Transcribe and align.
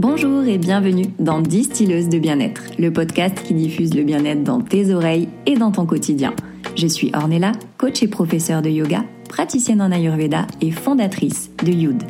Bonjour 0.00 0.44
et 0.44 0.58
bienvenue 0.58 1.06
dans 1.18 1.40
Distilleuse 1.40 2.08
de 2.08 2.20
bien-être, 2.20 2.62
le 2.78 2.92
podcast 2.92 3.42
qui 3.42 3.52
diffuse 3.52 3.94
le 3.94 4.04
bien-être 4.04 4.44
dans 4.44 4.60
tes 4.60 4.94
oreilles 4.94 5.28
et 5.44 5.56
dans 5.56 5.72
ton 5.72 5.86
quotidien. 5.86 6.34
Je 6.76 6.86
suis 6.86 7.10
Ornella, 7.16 7.50
coach 7.78 8.00
et 8.04 8.06
professeure 8.06 8.62
de 8.62 8.70
yoga, 8.70 9.02
praticienne 9.28 9.82
en 9.82 9.90
Ayurveda 9.90 10.46
et 10.60 10.70
fondatrice 10.70 11.50
de 11.64 11.72
Youd. 11.72 12.00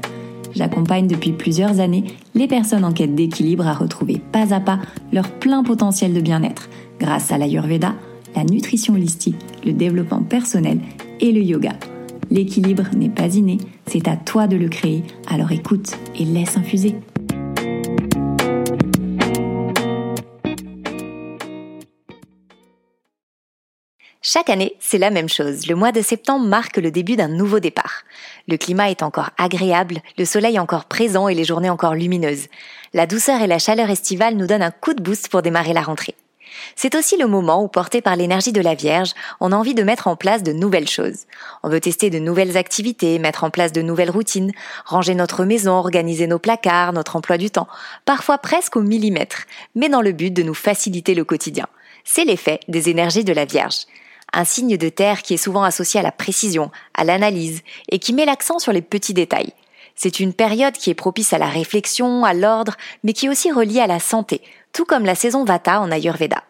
J'accompagne 0.55 1.07
depuis 1.07 1.33
plusieurs 1.33 1.81
années 1.81 2.05
les 2.35 2.47
personnes 2.47 2.85
en 2.85 2.93
quête 2.93 3.15
d'équilibre 3.15 3.67
à 3.67 3.73
retrouver 3.73 4.21
pas 4.33 4.53
à 4.53 4.61
pas 4.61 4.81
leur 5.11 5.31
plein 5.31 5.63
potentiel 5.63 6.13
de 6.13 6.21
bien-être 6.21 6.69
grâce 7.01 7.33
à 7.33 7.39
l'Ayurveda, 7.39 7.95
la 8.37 8.45
nutrition 8.45 8.93
holistique, 8.93 9.41
le 9.65 9.73
développement 9.73 10.21
personnel 10.21 10.79
et 11.21 11.33
le 11.33 11.41
yoga. 11.41 11.73
L'équilibre 12.31 12.85
n'est 12.95 13.09
pas 13.09 13.35
inné, 13.35 13.57
c'est 13.87 14.09
à 14.09 14.17
toi 14.17 14.47
de 14.47 14.59
le 14.59 14.69
créer, 14.69 15.05
alors 15.27 15.53
écoute 15.53 15.97
et 16.19 16.27
laisse 16.27 16.59
infuser. 16.59 16.95
Chaque 24.39 24.51
année, 24.51 24.77
c'est 24.79 24.99
la 24.99 25.11
même 25.11 25.29
chose. 25.29 25.67
Le 25.67 25.75
mois 25.75 25.91
de 25.91 26.01
septembre 26.01 26.47
marque 26.47 26.77
le 26.77 26.93
début 26.93 27.17
d'un 27.17 27.27
nouveau 27.27 27.59
départ. 27.59 28.05
Le 28.47 28.57
climat 28.57 28.89
est 28.89 29.03
encore 29.03 29.31
agréable, 29.37 29.99
le 30.17 30.25
soleil 30.25 30.61
encore 30.61 30.85
présent 30.85 31.27
et 31.27 31.35
les 31.35 31.43
journées 31.43 31.71
encore 31.71 31.97
lumineuses. 31.97 32.47
La 32.95 33.09
douceur 33.09 33.43
et 33.43 33.49
la 33.49 33.59
chaleur 33.59 33.91
estivale 33.91 34.37
nous 34.37 34.47
donnent 34.47 34.63
un 34.63 34.71
coup 34.71 34.95
de 34.95 35.03
boost 35.03 35.29
pour 35.29 35.43
démarrer 35.43 35.73
la 35.73 35.81
rentrée. 35.81 36.15
C'est 36.77 36.95
aussi 36.95 37.17
le 37.17 37.27
moment 37.27 37.65
où, 37.65 37.67
porté 37.67 38.01
par 38.01 38.15
l'énergie 38.15 38.53
de 38.53 38.61
la 38.61 38.77
Vierge, 38.77 39.11
on 39.41 39.51
a 39.51 39.57
envie 39.57 39.75
de 39.75 39.83
mettre 39.83 40.07
en 40.07 40.15
place 40.15 40.45
de 40.45 40.53
nouvelles 40.53 40.89
choses. 40.89 41.25
On 41.65 41.69
veut 41.69 41.81
tester 41.81 42.09
de 42.09 42.21
nouvelles 42.21 42.57
activités, 42.57 43.19
mettre 43.19 43.43
en 43.43 43.51
place 43.51 43.73
de 43.73 43.83
nouvelles 43.83 44.09
routines, 44.09 44.53
ranger 44.85 45.17
notre 45.17 45.45
maison, 45.47 45.73
organiser 45.73 46.29
nos 46.29 46.39
placards, 46.39 46.93
notre 46.93 47.17
emploi 47.17 47.39
du 47.39 47.51
temps, 47.51 47.67
parfois 48.05 48.39
presque 48.39 48.77
au 48.77 48.83
millimètre, 48.83 49.47
mais 49.75 49.89
dans 49.89 50.01
le 50.01 50.13
but 50.13 50.31
de 50.31 50.45
nous 50.45 50.55
faciliter 50.55 51.17
le 51.17 51.25
quotidien. 51.25 51.67
C'est 52.05 52.25
l'effet 52.25 52.61
des 52.69 52.89
énergies 52.89 53.25
de 53.25 53.33
la 53.33 53.45
Vierge 53.45 53.87
un 54.39 54.45
signe 54.45 54.77
de 54.77 54.89
terre 54.89 55.23
qui 55.23 55.35
est 55.35 55.37
souvent 55.37 55.65
associé 55.65 55.99
à 55.99 56.03
la 56.05 56.13
précision, 56.13 56.71
à 56.95 57.03
l'analyse, 57.03 57.63
et 57.91 57.99
qui 57.99 58.13
met 58.13 58.25
l'accent 58.25 58.61
sur 58.61 58.73
les 58.73 58.83
petits 58.83 59.13
détails. 59.13 59.53
C'est 59.97 60.21
une 60.21 60.33
période 60.33 60.75
qui 60.75 60.91
est 60.91 60.95
propice 60.95 61.33
à 61.33 61.39
la 61.39 61.49
réflexion, 61.49 62.25
à 62.25 62.35
l'ordre, 62.35 62.77
mais 63.03 63.15
qui 63.15 63.27
est 63.27 63.29
aussi 63.31 63.51
reliée 63.51 63.81
à 63.81 63.89
la 63.89 63.99
santé, 63.99 64.41
tout 64.73 64.85
comme 64.85 65.05
la 65.05 65.17
saison 65.17 65.45
Vata 65.45 65.81
en 65.81 65.91
Ayurveda. 65.91 66.45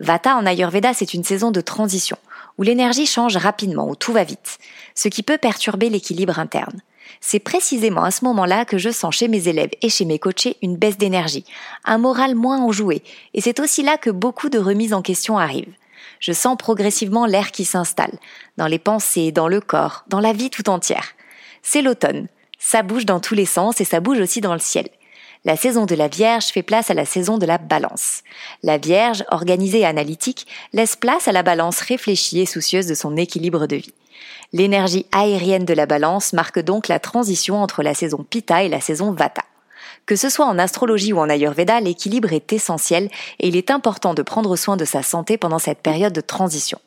Vata 0.00 0.36
en 0.36 0.46
Ayurveda, 0.46 0.94
c'est 0.94 1.12
une 1.12 1.22
saison 1.22 1.50
de 1.50 1.60
transition, 1.60 2.16
où 2.56 2.62
l'énergie 2.62 3.04
change 3.04 3.36
rapidement, 3.36 3.90
où 3.90 3.94
tout 3.94 4.14
va 4.14 4.24
vite, 4.24 4.56
ce 4.94 5.08
qui 5.08 5.22
peut 5.22 5.36
perturber 5.36 5.90
l'équilibre 5.90 6.38
interne. 6.38 6.80
C'est 7.20 7.40
précisément 7.40 8.04
à 8.04 8.10
ce 8.10 8.24
moment-là 8.24 8.64
que 8.64 8.78
je 8.78 8.88
sens 8.88 9.14
chez 9.14 9.28
mes 9.28 9.48
élèves 9.48 9.72
et 9.82 9.90
chez 9.90 10.06
mes 10.06 10.18
coachés 10.18 10.56
une 10.62 10.78
baisse 10.78 10.96
d'énergie, 10.96 11.44
un 11.84 11.98
moral 11.98 12.34
moins 12.34 12.62
enjoué, 12.62 13.02
et 13.34 13.42
c'est 13.42 13.60
aussi 13.60 13.82
là 13.82 13.98
que 13.98 14.08
beaucoup 14.08 14.48
de 14.48 14.58
remises 14.58 14.94
en 14.94 15.02
question 15.02 15.36
arrivent 15.36 15.74
je 16.20 16.32
sens 16.32 16.56
progressivement 16.56 17.26
l'air 17.26 17.50
qui 17.50 17.64
s'installe, 17.64 18.18
dans 18.56 18.66
les 18.66 18.78
pensées, 18.78 19.32
dans 19.32 19.48
le 19.48 19.60
corps, 19.60 20.04
dans 20.08 20.20
la 20.20 20.32
vie 20.32 20.50
tout 20.50 20.68
entière. 20.68 21.14
C'est 21.62 21.82
l'automne. 21.82 22.28
Ça 22.58 22.82
bouge 22.82 23.06
dans 23.06 23.20
tous 23.20 23.34
les 23.34 23.46
sens 23.46 23.80
et 23.80 23.84
ça 23.84 24.00
bouge 24.00 24.20
aussi 24.20 24.40
dans 24.40 24.54
le 24.54 24.58
ciel. 24.58 24.88
La 25.44 25.56
saison 25.56 25.86
de 25.86 25.94
la 25.94 26.08
Vierge 26.08 26.46
fait 26.46 26.62
place 26.62 26.90
à 26.90 26.94
la 26.94 27.04
saison 27.04 27.38
de 27.38 27.46
la 27.46 27.58
Balance. 27.58 28.22
La 28.62 28.76
Vierge, 28.78 29.24
organisée 29.30 29.80
et 29.80 29.86
analytique, 29.86 30.46
laisse 30.72 30.96
place 30.96 31.28
à 31.28 31.32
la 31.32 31.44
Balance 31.44 31.80
réfléchie 31.80 32.40
et 32.40 32.46
soucieuse 32.46 32.86
de 32.86 32.94
son 32.94 33.16
équilibre 33.16 33.66
de 33.66 33.76
vie. 33.76 33.94
L'énergie 34.52 35.06
aérienne 35.12 35.64
de 35.64 35.74
la 35.74 35.86
Balance 35.86 36.32
marque 36.32 36.58
donc 36.58 36.88
la 36.88 36.98
transition 36.98 37.62
entre 37.62 37.82
la 37.82 37.94
saison 37.94 38.26
Pitta 38.28 38.64
et 38.64 38.68
la 38.68 38.80
saison 38.80 39.12
Vata. 39.12 39.44
Que 40.08 40.16
ce 40.16 40.30
soit 40.30 40.46
en 40.46 40.58
astrologie 40.58 41.12
ou 41.12 41.18
en 41.18 41.28
Ayurveda, 41.28 41.80
l'équilibre 41.80 42.32
est 42.32 42.54
essentiel 42.54 43.10
et 43.40 43.48
il 43.48 43.56
est 43.56 43.70
important 43.70 44.14
de 44.14 44.22
prendre 44.22 44.56
soin 44.56 44.78
de 44.78 44.86
sa 44.86 45.02
santé 45.02 45.36
pendant 45.36 45.58
cette 45.58 45.82
période 45.82 46.14
de 46.14 46.22
transition. 46.22 46.78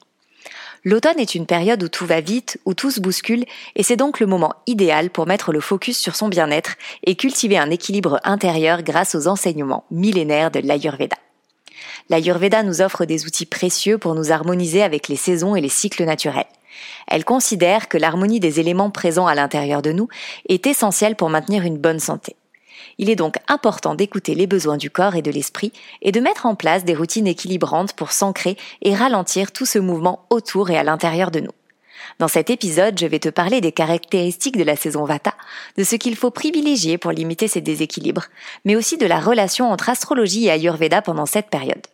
L'automne 0.83 1.19
est 1.19 1.35
une 1.35 1.45
période 1.45 1.83
où 1.83 1.87
tout 1.87 2.07
va 2.07 2.19
vite, 2.19 2.59
où 2.65 2.73
tout 2.73 2.89
se 2.89 2.99
bouscule, 2.99 3.45
et 3.75 3.83
c'est 3.83 3.95
donc 3.95 4.19
le 4.19 4.25
moment 4.25 4.55
idéal 4.65 5.11
pour 5.11 5.27
mettre 5.27 5.51
le 5.51 5.59
focus 5.59 5.99
sur 5.99 6.15
son 6.15 6.29
bien-être 6.29 6.77
et 7.03 7.13
cultiver 7.13 7.59
un 7.59 7.69
équilibre 7.69 8.19
intérieur 8.23 8.81
grâce 8.81 9.13
aux 9.13 9.27
enseignements 9.27 9.83
millénaires 9.91 10.49
de 10.49 10.59
l'Ayurveda. 10.59 11.17
L'Ayurveda 12.09 12.63
nous 12.63 12.81
offre 12.81 13.05
des 13.05 13.27
outils 13.27 13.45
précieux 13.45 13.99
pour 13.99 14.15
nous 14.15 14.31
harmoniser 14.31 14.81
avec 14.81 15.07
les 15.09 15.15
saisons 15.15 15.55
et 15.55 15.61
les 15.61 15.69
cycles 15.69 16.05
naturels. 16.05 16.45
Elle 17.07 17.23
considère 17.23 17.87
que 17.87 17.99
l'harmonie 17.99 18.39
des 18.39 18.59
éléments 18.59 18.89
présents 18.89 19.27
à 19.27 19.35
l'intérieur 19.35 19.83
de 19.83 19.91
nous 19.91 20.07
est 20.49 20.65
essentielle 20.65 21.15
pour 21.15 21.29
maintenir 21.29 21.61
une 21.61 21.77
bonne 21.77 21.99
santé. 21.99 22.35
Il 22.97 23.09
est 23.09 23.15
donc 23.15 23.35
important 23.47 23.95
d'écouter 23.95 24.35
les 24.35 24.47
besoins 24.47 24.77
du 24.77 24.89
corps 24.89 25.15
et 25.15 25.21
de 25.21 25.31
l'esprit 25.31 25.71
et 26.01 26.11
de 26.11 26.19
mettre 26.19 26.45
en 26.45 26.55
place 26.55 26.85
des 26.85 26.95
routines 26.95 27.27
équilibrantes 27.27 27.93
pour 27.93 28.11
s'ancrer 28.11 28.57
et 28.81 28.95
ralentir 28.95 29.51
tout 29.51 29.65
ce 29.65 29.79
mouvement 29.79 30.25
autour 30.29 30.69
et 30.69 30.77
à 30.77 30.83
l'intérieur 30.83 31.31
de 31.31 31.39
nous. 31.39 31.51
Dans 32.19 32.27
cet 32.27 32.49
épisode, 32.49 32.99
je 32.99 33.05
vais 33.05 33.19
te 33.19 33.29
parler 33.29 33.61
des 33.61 33.71
caractéristiques 33.71 34.57
de 34.57 34.63
la 34.63 34.75
saison 34.75 35.05
Vata, 35.05 35.33
de 35.77 35.83
ce 35.83 35.95
qu'il 35.95 36.15
faut 36.15 36.31
privilégier 36.31 36.97
pour 36.97 37.11
limiter 37.11 37.47
ces 37.47 37.61
déséquilibres, 37.61 38.25
mais 38.65 38.75
aussi 38.75 38.97
de 38.97 39.05
la 39.05 39.19
relation 39.19 39.71
entre 39.71 39.89
astrologie 39.89 40.45
et 40.45 40.51
Ayurveda 40.51 41.01
pendant 41.01 41.25
cette 41.25 41.49
période. 41.49 41.87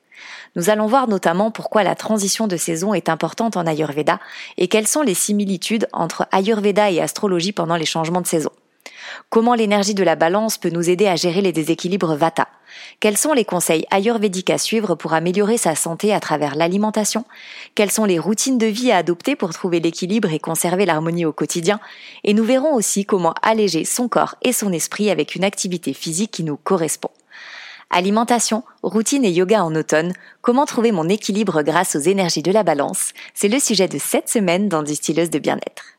Nous 0.56 0.69
allons 0.69 0.88
voir 0.88 1.08
notamment 1.08 1.52
pourquoi 1.52 1.84
la 1.84 1.96
transition 1.96 2.48
de 2.48 2.58
saison 2.58 2.94
est 2.94 3.09
importante 3.09 3.58
en 3.58 3.68
Ayurveda 3.68 4.19
et 4.58 4.68
quelles 4.68 4.88
sont 4.88 5.04
les 5.04 5.14
similitudes 5.14 5.88
entre 5.94 6.28
Ayurveda 6.31 6.90
et 6.90 7.02
astrologie 7.02 7.52
pendant 7.52 7.75
les 7.75 7.86
changements 7.86 8.22
de 8.22 8.28
saison. 8.28 8.52
Comment 9.29 9.56
l'énergie 9.56 9.94
de 9.94 10.03
la 10.03 10.16
balance 10.16 10.57
peut 10.57 10.69
nous 10.69 10.90
aider 10.90 11.07
à 11.07 11.16
gérer 11.16 11.41
les 11.41 11.51
déséquilibres 11.51 12.16
Vata? 12.16 12.47
Quels 13.00 13.18
sont 13.18 13.34
les 13.34 13.45
conseils 13.45 13.85
ayurvédiques 13.91 14.50
à 14.50 14.57
suivre 14.57 14.95
pour 14.95 15.13
améliorer 15.13 15.57
sa 15.57 15.75
santé 15.75 16.13
à 16.13 16.19
travers 16.19 16.56
l'alimentation? 16.56 17.25
Quelles 17.75 17.91
sont 17.91 18.06
les 18.06 18.19
routines 18.19 18.57
de 18.57 18.66
vie 18.66 18.91
à 18.91 18.97
adopter 18.97 19.35
pour 19.35 19.53
trouver 19.53 19.79
l'équilibre 19.79 20.31
et 20.31 20.40
conserver 20.40 20.85
l'harmonie 20.85 21.25
au 21.25 21.34
quotidien? 21.34 21.79
Et 22.23 22.34
nous 22.34 22.44
verrons 22.44 22.73
aussi 22.73 23.06
comment 23.06 23.34
alléger 23.41 23.85
son 23.85 24.07
corps 24.07 24.35
et 24.41 24.53
son 24.53 24.72
esprit 24.72 25.09
avec 25.09 25.35
une 25.35 25.44
activité 25.44 25.94
physique 25.94 26.31
qui 26.31 26.44
nous 26.44 26.57
correspond. 26.57 27.12
Alimentation, 27.89 28.63
routine 28.84 29.24
et 29.24 29.31
yoga 29.31 29.63
en 29.63 29.74
automne, 29.74 30.12
comment 30.41 30.66
trouver 30.66 30.91
mon 30.91 31.07
équilibre 31.07 31.62
grâce 31.62 31.95
aux 31.95 32.00
énergies 32.00 32.44
de 32.44 32.51
la 32.51 32.63
balance, 32.63 33.13
c'est 33.34 33.47
le 33.47 33.59
sujet 33.59 33.88
de 33.88 33.97
cette 33.97 34.28
semaine 34.28 34.68
dans 34.68 34.84
Distilleuse 34.84 35.29
de 35.29 35.39
bien-être. 35.39 35.97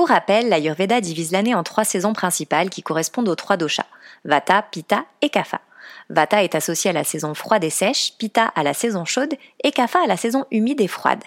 Pour 0.00 0.08
rappel, 0.08 0.48
l'Ayurveda 0.48 1.02
divise 1.02 1.30
l'année 1.30 1.54
en 1.54 1.62
trois 1.62 1.84
saisons 1.84 2.14
principales 2.14 2.70
qui 2.70 2.82
correspondent 2.82 3.28
aux 3.28 3.34
trois 3.34 3.58
doshas, 3.58 3.84
Vata, 4.24 4.62
Pitta 4.62 5.04
et 5.20 5.28
Kapha. 5.28 5.60
Vata 6.08 6.42
est 6.42 6.54
associé 6.54 6.88
à 6.88 6.94
la 6.94 7.04
saison 7.04 7.34
froide 7.34 7.64
et 7.64 7.68
sèche, 7.68 8.14
Pitta 8.16 8.46
à 8.46 8.62
la 8.62 8.72
saison 8.72 9.04
chaude 9.04 9.34
et 9.62 9.72
Kapha 9.72 9.98
à 10.02 10.06
la 10.06 10.16
saison 10.16 10.46
humide 10.50 10.80
et 10.80 10.88
froide. 10.88 11.22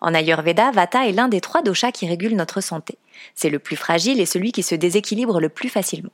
En 0.00 0.12
Ayurveda, 0.12 0.72
Vata 0.72 1.06
est 1.06 1.12
l'un 1.12 1.28
des 1.28 1.40
trois 1.40 1.62
doshas 1.62 1.92
qui 1.92 2.08
régulent 2.08 2.34
notre 2.34 2.60
santé. 2.60 2.98
C'est 3.36 3.48
le 3.48 3.60
plus 3.60 3.76
fragile 3.76 4.20
et 4.20 4.26
celui 4.26 4.50
qui 4.50 4.64
se 4.64 4.74
déséquilibre 4.74 5.38
le 5.38 5.48
plus 5.48 5.68
facilement. 5.68 6.10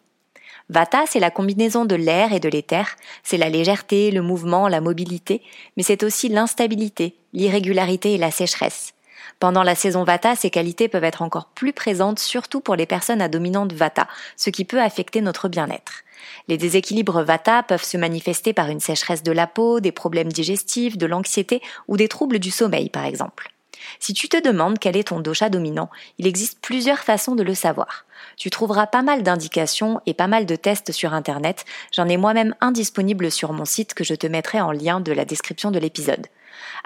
Vata, 0.68 1.04
c'est 1.06 1.18
la 1.18 1.30
combinaison 1.30 1.86
de 1.86 1.94
l'air 1.94 2.34
et 2.34 2.40
de 2.40 2.48
l'éther, 2.50 2.94
c'est 3.22 3.38
la 3.38 3.48
légèreté, 3.48 4.10
le 4.10 4.20
mouvement, 4.20 4.68
la 4.68 4.82
mobilité, 4.82 5.40
mais 5.78 5.82
c'est 5.82 6.02
aussi 6.02 6.28
l'instabilité, 6.28 7.16
l'irrégularité 7.32 8.12
et 8.12 8.18
la 8.18 8.30
sécheresse. 8.30 8.92
Pendant 9.38 9.62
la 9.62 9.74
saison 9.74 10.04
Vata, 10.04 10.36
ces 10.36 10.50
qualités 10.50 10.88
peuvent 10.88 11.04
être 11.04 11.22
encore 11.22 11.46
plus 11.46 11.72
présentes, 11.72 12.18
surtout 12.18 12.60
pour 12.60 12.76
les 12.76 12.86
personnes 12.86 13.22
à 13.22 13.28
dominante 13.28 13.72
Vata, 13.72 14.08
ce 14.36 14.50
qui 14.50 14.64
peut 14.64 14.80
affecter 14.80 15.20
notre 15.20 15.48
bien-être. 15.48 16.04
Les 16.48 16.56
déséquilibres 16.56 17.22
Vata 17.22 17.62
peuvent 17.62 17.84
se 17.84 17.96
manifester 17.96 18.52
par 18.52 18.68
une 18.68 18.80
sécheresse 18.80 19.22
de 19.22 19.32
la 19.32 19.46
peau, 19.46 19.80
des 19.80 19.92
problèmes 19.92 20.32
digestifs, 20.32 20.96
de 20.96 21.06
l'anxiété 21.06 21.60
ou 21.88 21.96
des 21.96 22.08
troubles 22.08 22.38
du 22.38 22.50
sommeil, 22.50 22.88
par 22.88 23.04
exemple. 23.04 23.52
Si 23.98 24.14
tu 24.14 24.28
te 24.28 24.40
demandes 24.40 24.78
quel 24.78 24.96
est 24.96 25.08
ton 25.08 25.20
dosha 25.20 25.48
dominant, 25.48 25.90
il 26.18 26.26
existe 26.26 26.60
plusieurs 26.60 27.00
façons 27.00 27.34
de 27.34 27.42
le 27.42 27.54
savoir. 27.54 28.06
Tu 28.36 28.50
trouveras 28.50 28.86
pas 28.86 29.02
mal 29.02 29.22
d'indications 29.22 30.00
et 30.06 30.14
pas 30.14 30.28
mal 30.28 30.46
de 30.46 30.56
tests 30.56 30.92
sur 30.92 31.14
Internet. 31.14 31.64
J'en 31.92 32.08
ai 32.08 32.16
moi-même 32.16 32.54
un 32.60 32.70
disponible 32.70 33.30
sur 33.30 33.52
mon 33.52 33.64
site 33.64 33.94
que 33.94 34.04
je 34.04 34.14
te 34.14 34.26
mettrai 34.26 34.60
en 34.60 34.72
lien 34.72 35.00
de 35.00 35.12
la 35.12 35.24
description 35.24 35.70
de 35.70 35.78
l'épisode. 35.78 36.26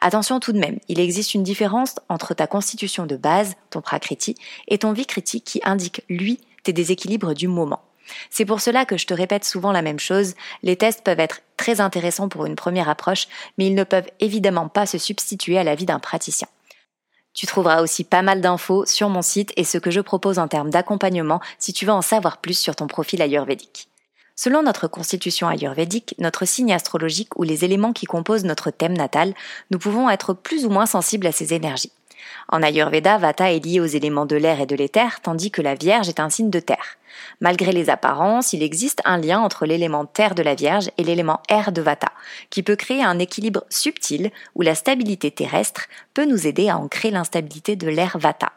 Attention 0.00 0.40
tout 0.40 0.52
de 0.52 0.58
même, 0.58 0.78
il 0.88 1.00
existe 1.00 1.34
une 1.34 1.42
différence 1.42 1.94
entre 2.08 2.34
ta 2.34 2.46
constitution 2.46 3.06
de 3.06 3.16
base, 3.16 3.54
ton 3.70 3.80
prakriti, 3.80 4.34
et 4.68 4.78
ton 4.78 4.92
vie 4.92 5.06
critique 5.06 5.44
qui 5.44 5.60
indique, 5.64 6.02
lui, 6.08 6.40
tes 6.62 6.72
déséquilibres 6.72 7.34
du 7.34 7.48
moment. 7.48 7.82
C'est 8.30 8.44
pour 8.44 8.60
cela 8.60 8.84
que 8.84 8.96
je 8.96 9.06
te 9.06 9.14
répète 9.14 9.44
souvent 9.44 9.72
la 9.72 9.82
même 9.82 9.98
chose, 9.98 10.34
les 10.62 10.76
tests 10.76 11.02
peuvent 11.02 11.20
être 11.20 11.40
très 11.56 11.80
intéressants 11.80 12.28
pour 12.28 12.46
une 12.46 12.56
première 12.56 12.88
approche, 12.88 13.26
mais 13.58 13.66
ils 13.66 13.74
ne 13.74 13.84
peuvent 13.84 14.10
évidemment 14.20 14.68
pas 14.68 14.86
se 14.86 14.98
substituer 14.98 15.58
à 15.58 15.64
la 15.64 15.74
vie 15.74 15.86
d'un 15.86 15.98
praticien. 15.98 16.48
Tu 17.34 17.46
trouveras 17.46 17.82
aussi 17.82 18.02
pas 18.04 18.22
mal 18.22 18.40
d'infos 18.40 18.86
sur 18.86 19.10
mon 19.10 19.22
site 19.22 19.52
et 19.56 19.64
ce 19.64 19.76
que 19.76 19.90
je 19.90 20.00
propose 20.00 20.38
en 20.38 20.48
termes 20.48 20.70
d'accompagnement 20.70 21.40
si 21.58 21.72
tu 21.72 21.84
veux 21.84 21.92
en 21.92 22.02
savoir 22.02 22.38
plus 22.38 22.58
sur 22.58 22.74
ton 22.74 22.86
profil 22.86 23.20
ayurvédique. 23.20 23.88
Selon 24.38 24.62
notre 24.62 24.86
constitution 24.86 25.48
ayurvédique, 25.48 26.14
notre 26.18 26.44
signe 26.44 26.74
astrologique 26.74 27.38
ou 27.38 27.42
les 27.42 27.64
éléments 27.64 27.94
qui 27.94 28.04
composent 28.04 28.44
notre 28.44 28.70
thème 28.70 28.96
natal, 28.96 29.32
nous 29.70 29.78
pouvons 29.78 30.10
être 30.10 30.34
plus 30.34 30.66
ou 30.66 30.70
moins 30.70 30.84
sensibles 30.84 31.26
à 31.26 31.32
ces 31.32 31.54
énergies. 31.54 31.92
En 32.48 32.62
Ayurveda, 32.62 33.16
Vata 33.16 33.52
est 33.52 33.64
lié 33.64 33.80
aux 33.80 33.86
éléments 33.86 34.26
de 34.26 34.36
l'air 34.36 34.60
et 34.60 34.66
de 34.66 34.76
l'éther, 34.76 35.20
tandis 35.22 35.50
que 35.50 35.62
la 35.62 35.74
Vierge 35.74 36.08
est 36.08 36.20
un 36.20 36.28
signe 36.28 36.50
de 36.50 36.60
terre. 36.60 36.98
Malgré 37.40 37.72
les 37.72 37.88
apparences, 37.88 38.52
il 38.52 38.62
existe 38.62 39.00
un 39.06 39.16
lien 39.16 39.40
entre 39.40 39.64
l'élément 39.64 40.04
terre 40.04 40.34
de 40.34 40.42
la 40.42 40.54
Vierge 40.54 40.90
et 40.98 41.04
l'élément 41.04 41.40
air 41.48 41.72
de 41.72 41.80
Vata, 41.80 42.12
qui 42.50 42.62
peut 42.62 42.76
créer 42.76 43.02
un 43.02 43.18
équilibre 43.18 43.64
subtil 43.70 44.30
où 44.54 44.62
la 44.62 44.74
stabilité 44.74 45.30
terrestre 45.30 45.86
peut 46.14 46.26
nous 46.26 46.46
aider 46.46 46.68
à 46.68 46.76
ancrer 46.76 47.10
l'instabilité 47.10 47.74
de 47.74 47.88
l'air 47.88 48.18
Vata. 48.18 48.52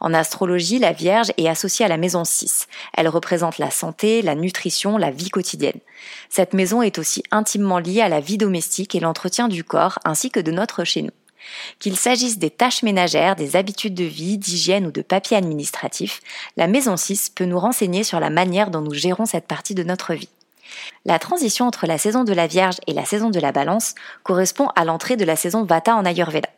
En 0.00 0.14
astrologie, 0.14 0.78
la 0.78 0.92
Vierge 0.92 1.32
est 1.36 1.48
associée 1.48 1.84
à 1.84 1.88
la 1.88 1.96
maison 1.96 2.24
6. 2.24 2.68
Elle 2.96 3.08
représente 3.08 3.58
la 3.58 3.70
santé, 3.70 4.22
la 4.22 4.34
nutrition, 4.34 4.98
la 4.98 5.10
vie 5.10 5.30
quotidienne. 5.30 5.80
Cette 6.28 6.54
maison 6.54 6.82
est 6.82 6.98
aussi 6.98 7.22
intimement 7.30 7.78
liée 7.78 8.00
à 8.00 8.08
la 8.08 8.20
vie 8.20 8.38
domestique 8.38 8.94
et 8.94 9.00
l'entretien 9.00 9.48
du 9.48 9.64
corps 9.64 9.98
ainsi 10.04 10.30
que 10.30 10.40
de 10.40 10.52
notre 10.52 10.84
chez 10.84 11.02
nous. 11.02 11.10
Qu'il 11.78 11.96
s'agisse 11.96 12.38
des 12.38 12.50
tâches 12.50 12.82
ménagères, 12.82 13.36
des 13.36 13.56
habitudes 13.56 13.94
de 13.94 14.04
vie, 14.04 14.38
d'hygiène 14.38 14.86
ou 14.86 14.90
de 14.90 15.02
papier 15.02 15.36
administratif, 15.36 16.20
la 16.56 16.66
maison 16.66 16.96
6 16.96 17.30
peut 17.30 17.44
nous 17.44 17.58
renseigner 17.58 18.04
sur 18.04 18.20
la 18.20 18.30
manière 18.30 18.70
dont 18.70 18.80
nous 18.80 18.94
gérons 18.94 19.26
cette 19.26 19.46
partie 19.46 19.74
de 19.74 19.84
notre 19.84 20.14
vie. 20.14 20.28
La 21.04 21.18
transition 21.18 21.66
entre 21.66 21.86
la 21.86 21.98
saison 21.98 22.24
de 22.24 22.32
la 22.32 22.46
Vierge 22.46 22.76
et 22.86 22.92
la 22.92 23.04
saison 23.04 23.30
de 23.30 23.40
la 23.40 23.52
Balance 23.52 23.94
correspond 24.24 24.68
à 24.74 24.84
l'entrée 24.84 25.16
de 25.16 25.24
la 25.24 25.36
saison 25.36 25.64
Vata 25.64 25.94
en 25.94 26.04
Ayurveda. 26.04 26.48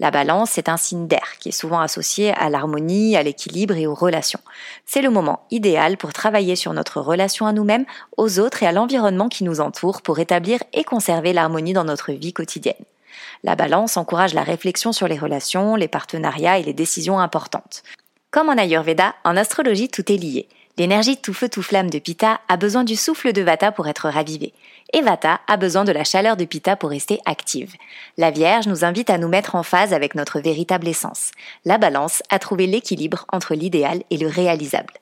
La 0.00 0.10
balance, 0.10 0.50
c'est 0.50 0.68
un 0.68 0.76
signe 0.76 1.06
d'air 1.06 1.38
qui 1.40 1.50
est 1.50 1.52
souvent 1.52 1.80
associé 1.80 2.32
à 2.34 2.50
l'harmonie, 2.50 3.16
à 3.16 3.22
l'équilibre 3.22 3.76
et 3.76 3.86
aux 3.86 3.94
relations. 3.94 4.40
C'est 4.86 5.02
le 5.02 5.10
moment 5.10 5.44
idéal 5.50 5.96
pour 5.96 6.12
travailler 6.12 6.56
sur 6.56 6.72
notre 6.72 7.00
relation 7.00 7.46
à 7.46 7.52
nous-mêmes, 7.52 7.84
aux 8.16 8.38
autres 8.38 8.62
et 8.62 8.66
à 8.66 8.72
l'environnement 8.72 9.28
qui 9.28 9.44
nous 9.44 9.60
entoure 9.60 10.02
pour 10.02 10.18
établir 10.18 10.62
et 10.72 10.84
conserver 10.84 11.32
l'harmonie 11.32 11.72
dans 11.72 11.84
notre 11.84 12.12
vie 12.12 12.32
quotidienne. 12.32 12.74
La 13.44 13.56
balance 13.56 13.96
encourage 13.96 14.34
la 14.34 14.42
réflexion 14.42 14.92
sur 14.92 15.08
les 15.08 15.18
relations, 15.18 15.76
les 15.76 15.88
partenariats 15.88 16.58
et 16.58 16.62
les 16.62 16.72
décisions 16.72 17.20
importantes. 17.20 17.82
Comme 18.30 18.48
en 18.48 18.58
Ayurveda, 18.58 19.14
en 19.24 19.36
astrologie, 19.36 19.88
tout 19.88 20.10
est 20.12 20.16
lié. 20.16 20.48
L'énergie 20.76 21.16
tout 21.16 21.34
feu 21.34 21.48
tout 21.48 21.62
flamme 21.62 21.90
de 21.90 21.98
Pitta 21.98 22.40
a 22.48 22.56
besoin 22.56 22.84
du 22.84 22.94
souffle 22.94 23.32
de 23.32 23.42
Vata 23.42 23.72
pour 23.72 23.88
être 23.88 24.08
ravivée. 24.08 24.52
Et 24.94 25.02
Vata 25.02 25.40
a 25.46 25.58
besoin 25.58 25.84
de 25.84 25.92
la 25.92 26.04
chaleur 26.04 26.38
de 26.38 26.46
Pitta 26.46 26.74
pour 26.74 26.88
rester 26.88 27.20
active. 27.26 27.74
La 28.16 28.30
Vierge 28.30 28.66
nous 28.66 28.86
invite 28.86 29.10
à 29.10 29.18
nous 29.18 29.28
mettre 29.28 29.54
en 29.54 29.62
phase 29.62 29.92
avec 29.92 30.14
notre 30.14 30.40
véritable 30.40 30.88
essence. 30.88 31.32
La 31.66 31.76
balance 31.76 32.22
a 32.30 32.38
trouvé 32.38 32.66
l'équilibre 32.66 33.26
entre 33.30 33.54
l'idéal 33.54 34.02
et 34.10 34.16
le 34.16 34.28
réalisable. 34.28 34.94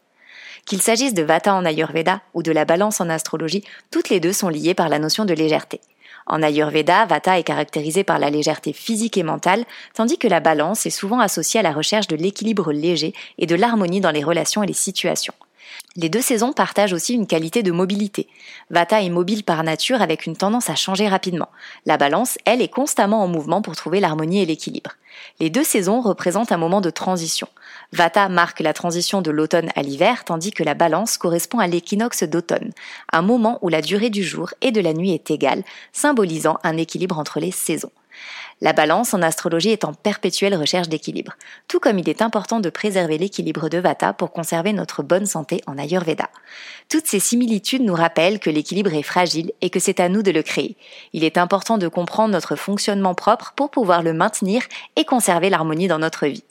Qu'il 0.64 0.82
s'agisse 0.82 1.14
de 1.14 1.22
Vata 1.22 1.54
en 1.54 1.64
Ayurveda 1.64 2.20
ou 2.34 2.42
de 2.42 2.50
la 2.50 2.64
balance 2.64 3.00
en 3.00 3.08
astrologie, 3.08 3.62
toutes 3.92 4.08
les 4.08 4.18
deux 4.18 4.32
sont 4.32 4.48
liées 4.48 4.74
par 4.74 4.88
la 4.88 4.98
notion 4.98 5.24
de 5.24 5.34
légèreté. 5.34 5.80
En 6.26 6.42
Ayurveda, 6.42 7.06
Vata 7.06 7.38
est 7.38 7.44
caractérisé 7.44 8.02
par 8.02 8.18
la 8.18 8.30
légèreté 8.30 8.72
physique 8.72 9.16
et 9.16 9.22
mentale, 9.22 9.64
tandis 9.94 10.18
que 10.18 10.26
la 10.26 10.40
balance 10.40 10.84
est 10.84 10.90
souvent 10.90 11.20
associée 11.20 11.60
à 11.60 11.62
la 11.62 11.72
recherche 11.72 12.08
de 12.08 12.16
l'équilibre 12.16 12.72
léger 12.72 13.14
et 13.38 13.46
de 13.46 13.54
l'harmonie 13.54 14.00
dans 14.00 14.10
les 14.10 14.24
relations 14.24 14.64
et 14.64 14.66
les 14.66 14.72
situations. 14.72 15.34
Les 15.96 16.08
deux 16.08 16.20
saisons 16.20 16.52
partagent 16.52 16.92
aussi 16.92 17.14
une 17.14 17.26
qualité 17.26 17.62
de 17.62 17.72
mobilité. 17.72 18.28
Vata 18.70 19.02
est 19.02 19.08
mobile 19.08 19.44
par 19.44 19.62
nature 19.64 20.02
avec 20.02 20.26
une 20.26 20.36
tendance 20.36 20.68
à 20.68 20.74
changer 20.74 21.08
rapidement. 21.08 21.48
La 21.86 21.96
balance, 21.96 22.38
elle, 22.44 22.60
est 22.60 22.68
constamment 22.68 23.22
en 23.22 23.28
mouvement 23.28 23.62
pour 23.62 23.76
trouver 23.76 24.00
l'harmonie 24.00 24.42
et 24.42 24.46
l'équilibre. 24.46 24.92
Les 25.40 25.50
deux 25.50 25.64
saisons 25.64 26.00
représentent 26.00 26.52
un 26.52 26.58
moment 26.58 26.80
de 26.80 26.90
transition. 26.90 27.48
Vata 27.92 28.28
marque 28.28 28.60
la 28.60 28.72
transition 28.72 29.22
de 29.22 29.30
l'automne 29.30 29.70
à 29.74 29.82
l'hiver, 29.82 30.24
tandis 30.24 30.50
que 30.50 30.64
la 30.64 30.74
balance 30.74 31.16
correspond 31.16 31.58
à 31.58 31.66
l'équinoxe 31.66 32.24
d'automne, 32.24 32.72
un 33.12 33.22
moment 33.22 33.58
où 33.62 33.68
la 33.68 33.80
durée 33.80 34.10
du 34.10 34.22
jour 34.22 34.52
et 34.60 34.72
de 34.72 34.80
la 34.80 34.92
nuit 34.92 35.12
est 35.12 35.30
égale, 35.30 35.62
symbolisant 35.92 36.58
un 36.62 36.76
équilibre 36.76 37.18
entre 37.18 37.40
les 37.40 37.52
saisons. 37.52 37.92
La 38.62 38.72
balance 38.72 39.12
en 39.12 39.20
astrologie 39.20 39.70
est 39.70 39.84
en 39.84 39.92
perpétuelle 39.92 40.54
recherche 40.54 40.88
d'équilibre, 40.88 41.34
tout 41.68 41.78
comme 41.78 41.98
il 41.98 42.08
est 42.08 42.22
important 42.22 42.58
de 42.58 42.70
préserver 42.70 43.18
l'équilibre 43.18 43.68
de 43.68 43.76
Vata 43.78 44.14
pour 44.14 44.32
conserver 44.32 44.72
notre 44.72 45.02
bonne 45.02 45.26
santé 45.26 45.60
en 45.66 45.76
Ayurveda. 45.76 46.30
Toutes 46.88 47.06
ces 47.06 47.20
similitudes 47.20 47.82
nous 47.82 47.94
rappellent 47.94 48.38
que 48.38 48.48
l'équilibre 48.48 48.94
est 48.94 49.02
fragile 49.02 49.52
et 49.60 49.68
que 49.68 49.80
c'est 49.80 50.00
à 50.00 50.08
nous 50.08 50.22
de 50.22 50.30
le 50.30 50.42
créer. 50.42 50.76
Il 51.12 51.22
est 51.22 51.36
important 51.36 51.76
de 51.76 51.88
comprendre 51.88 52.32
notre 52.32 52.56
fonctionnement 52.56 53.14
propre 53.14 53.52
pour 53.54 53.70
pouvoir 53.70 54.02
le 54.02 54.14
maintenir 54.14 54.62
et 54.96 55.04
conserver 55.04 55.50
l'harmonie 55.50 55.88
dans 55.88 55.98
notre 55.98 56.26
vie. 56.26 56.44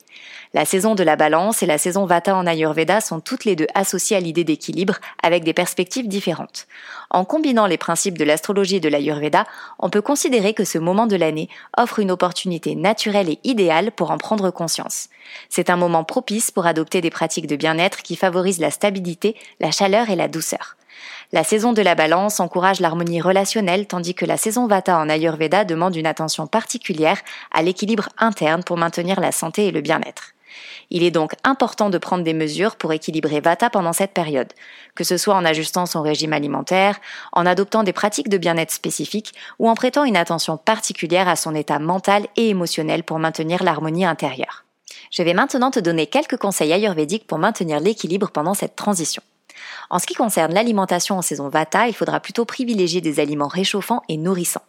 La 0.54 0.64
saison 0.64 0.96
de 0.96 1.04
la 1.04 1.16
balance 1.16 1.64
et 1.64 1.66
la 1.66 1.78
saison 1.78 2.06
Vata 2.06 2.36
en 2.36 2.48
Ayurveda 2.48 3.02
sont 3.02 3.20
toutes 3.20 3.46
les 3.46 3.56
deux 3.56 3.68
associées 3.76 4.16
à 4.16 4.22
l'idée 4.22 4.44
d'équilibre 4.44 4.96
avec 5.22 5.44
des 5.44 5.54
perspectives 5.54 6.08
différentes. 6.08 6.68
En 7.10 7.26
combinant 7.26 7.66
les 7.66 7.78
principes 7.78 8.18
de 8.18 8.24
l'astrologie 8.24 8.78
et 8.78 8.80
de 8.80 8.90
l'Ayurveda, 8.90 9.46
on 9.80 9.90
peut 9.90 10.02
considérer 10.02 10.54
que 10.54 10.64
ce 10.64 10.78
moment 10.78 11.08
de 11.08 11.16
l'année 11.16 11.50
offre 11.78 12.00
une 12.00 12.12
opportunité 12.12 12.76
naturelle 12.76 13.30
et 13.30 13.40
idéale 13.44 13.92
pour 13.92 14.12
en 14.12 14.18
prendre 14.18 14.50
conscience. 14.52 15.10
C'est 15.50 15.70
un 15.70 15.78
moment 15.78 16.04
propice 16.04 16.52
pour 16.52 16.66
adopter 16.66 17.02
des 17.02 17.10
pratiques 17.10 17.48
de 17.48 17.56
bien-être 17.56 18.02
qui 18.02 18.16
favorisent 18.16 18.60
la 18.60 18.72
stabilité, 18.72 19.36
la 19.60 19.72
chaleur 19.72 20.10
et 20.10 20.16
la 20.16 20.28
douceur. 20.28 20.78
La 21.32 21.44
saison 21.44 21.74
de 21.74 21.82
la 21.82 21.96
balance 21.96 22.40
encourage 22.40 22.80
l'harmonie 22.80 23.22
relationnelle 23.22 23.88
tandis 23.88 24.16
que 24.16 24.26
la 24.26 24.38
saison 24.38 24.68
Vata 24.68 24.98
en 24.98 25.10
Ayurveda 25.10 25.66
demande 25.66 25.96
une 25.96 26.06
attention 26.06 26.48
particulière 26.48 27.20
à 27.52 27.62
l'équilibre 27.62 28.10
interne 28.18 28.64
pour 28.64 28.78
maintenir 28.78 29.20
la 29.20 29.32
santé 29.32 29.68
et 29.68 29.72
le 29.72 29.82
bien-être. 29.82 30.36
Il 30.90 31.04
est 31.04 31.12
donc 31.12 31.34
important 31.44 31.90
de 31.90 31.98
prendre 31.98 32.24
des 32.24 32.34
mesures 32.34 32.76
pour 32.76 32.94
équilibrer 32.94 33.40
Vata 33.42 33.70
pendant 33.70 33.94
cette 33.94 34.14
période, 34.14 34.54
que 34.94 35.04
ce 35.04 35.18
soit 35.18 35.36
en 35.36 35.46
ajustant 35.46 35.86
son 35.86 36.02
régime 36.02 36.34
alimentaire, 36.34 37.00
en 37.34 37.46
adoptant 37.46 37.84
des 37.84 37.94
pratiques 37.94 38.30
de 38.30 38.38
bien-être 38.38 38.72
spécifiques 38.72 39.34
ou 39.60 39.70
en 39.70 39.76
prêtant 39.76 40.04
une 40.04 40.18
attention 40.18 40.58
particulière 40.58 41.28
à 41.28 41.36
son 41.36 41.56
état 41.56 41.80
mental 41.80 42.28
et 42.36 42.50
émotionnel 42.50 43.04
pour 43.04 43.20
maintenir 43.20 43.64
l'harmonie 43.64 44.06
intérieure. 44.06 44.64
Je 45.12 45.24
vais 45.24 45.34
maintenant 45.34 45.72
te 45.72 45.80
donner 45.80 46.08
quelques 46.08 46.38
conseils 46.38 46.72
ayurvédiques 46.72 47.28
pour 47.28 47.38
maintenir 47.38 47.80
l'équilibre 47.80 48.32
pendant 48.32 48.54
cette 48.54 48.76
transition. 48.76 49.24
En 49.90 50.00
ce 50.00 50.06
qui 50.06 50.14
concerne 50.14 50.54
l'alimentation 50.54 51.18
en 51.18 51.22
saison 51.22 51.50
Vata, 51.50 51.88
il 51.88 51.94
faudra 51.94 52.20
plutôt 52.20 52.46
privilégier 52.46 53.02
des 53.02 53.20
aliments 53.20 53.48
réchauffants 53.48 54.04
et 54.10 54.18
nourrissants. 54.18 54.64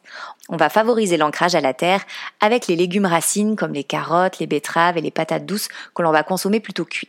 On 0.49 0.57
va 0.57 0.69
favoriser 0.69 1.17
l'ancrage 1.17 1.55
à 1.55 1.61
la 1.61 1.75
terre 1.75 2.05
avec 2.41 2.67
les 2.67 2.77
légumes 2.77 3.07
racines 3.07 3.57
comme 3.57 3.73
les 3.73 3.85
carottes, 3.85 4.39
les 4.39 4.47
betteraves 4.47 4.99
et 4.99 5.03
les 5.03 5.11
patates 5.11 5.47
douces 5.47 5.69
que 5.95 6.03
l'on 6.03 6.13
va 6.13 6.23
consommer 6.23 6.61
plutôt 6.61 6.85
cuits. 6.85 7.09